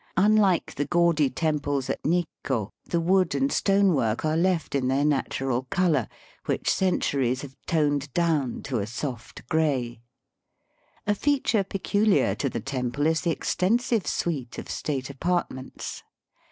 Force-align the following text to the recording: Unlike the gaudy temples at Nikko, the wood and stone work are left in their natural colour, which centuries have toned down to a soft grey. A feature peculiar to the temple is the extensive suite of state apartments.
Unlike 0.17 0.73
the 0.73 0.87
gaudy 0.87 1.29
temples 1.29 1.87
at 1.87 2.03
Nikko, 2.03 2.71
the 2.85 2.99
wood 2.99 3.35
and 3.35 3.51
stone 3.51 3.93
work 3.93 4.25
are 4.25 4.35
left 4.35 4.73
in 4.73 4.87
their 4.87 5.05
natural 5.05 5.65
colour, 5.69 6.07
which 6.45 6.73
centuries 6.73 7.43
have 7.43 7.55
toned 7.67 8.11
down 8.15 8.63
to 8.63 8.79
a 8.79 8.87
soft 8.87 9.47
grey. 9.47 10.01
A 11.05 11.13
feature 11.13 11.63
peculiar 11.63 12.33
to 12.33 12.49
the 12.49 12.59
temple 12.59 13.05
is 13.05 13.21
the 13.21 13.29
extensive 13.29 14.07
suite 14.07 14.57
of 14.57 14.71
state 14.71 15.11
apartments. 15.11 16.01